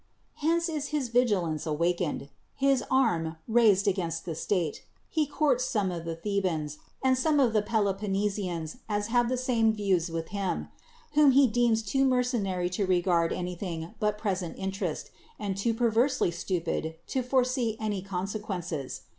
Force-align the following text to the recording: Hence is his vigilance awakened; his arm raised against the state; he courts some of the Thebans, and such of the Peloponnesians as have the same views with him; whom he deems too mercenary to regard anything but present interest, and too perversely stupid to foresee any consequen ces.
Hence 0.37 0.67
is 0.67 0.87
his 0.87 1.09
vigilance 1.09 1.67
awakened; 1.67 2.29
his 2.55 2.83
arm 2.89 3.35
raised 3.47 3.87
against 3.87 4.25
the 4.25 4.33
state; 4.33 4.83
he 5.11 5.27
courts 5.27 5.63
some 5.63 5.91
of 5.91 6.05
the 6.05 6.15
Thebans, 6.15 6.79
and 7.03 7.15
such 7.15 7.37
of 7.37 7.53
the 7.53 7.61
Peloponnesians 7.61 8.77
as 8.89 9.09
have 9.13 9.29
the 9.29 9.37
same 9.37 9.71
views 9.71 10.09
with 10.09 10.29
him; 10.29 10.69
whom 11.13 11.33
he 11.33 11.45
deems 11.45 11.83
too 11.83 12.03
mercenary 12.03 12.71
to 12.71 12.87
regard 12.87 13.31
anything 13.31 13.93
but 13.99 14.17
present 14.17 14.57
interest, 14.57 15.11
and 15.37 15.55
too 15.55 15.75
perversely 15.75 16.31
stupid 16.31 16.95
to 17.05 17.21
foresee 17.21 17.77
any 17.79 18.01
consequen 18.01 18.63
ces. 18.63 19.01